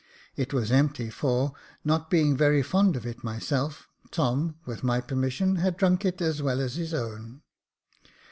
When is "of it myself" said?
2.95-3.87